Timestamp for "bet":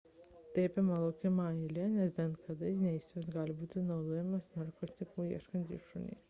2.21-2.33